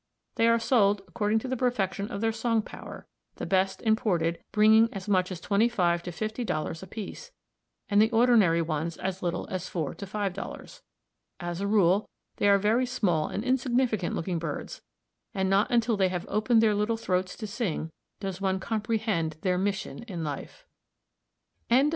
They 0.33 0.47
are 0.47 0.57
sold 0.57 1.03
according 1.07 1.37
to 1.39 1.47
the 1.47 1.55
perfection 1.55 2.07
of 2.09 2.21
their 2.21 2.31
song 2.31 2.63
power, 2.63 3.05
the 3.35 3.45
best 3.45 3.83
imported 3.83 4.39
bringing 4.51 4.91
as 4.91 5.07
much 5.07 5.31
as 5.31 5.39
$25 5.39 6.01
to 6.01 6.09
$50 6.11 6.81
apiece, 6.81 7.29
and 7.87 8.11
ordinary 8.11 8.63
ones 8.63 8.97
as 8.97 9.21
little 9.21 9.47
as 9.51 9.69
$4 9.69 9.95
to 9.97 10.07
$5. 10.07 10.81
As 11.39 11.61
a 11.61 11.67
rule 11.67 12.09
they 12.37 12.47
are 12.49 12.57
very 12.57 12.87
small 12.87 13.27
and 13.27 13.43
insignificant 13.43 14.15
looking 14.15 14.39
birds, 14.39 14.81
and 15.35 15.51
not 15.51 15.69
until 15.69 15.95
they 15.97 16.09
have 16.09 16.25
opened 16.27 16.63
their 16.63 16.73
little 16.73 16.97
throats 16.97 17.35
to 17.35 17.45
sing, 17.45 17.91
does 18.19 18.41
one 18.41 18.59
comprehend 18.59 19.37
their 19.41 19.59
mission 19.59 20.01
in 20.07 20.23
life. 20.23 20.65
SUMMARY. 21.69 21.89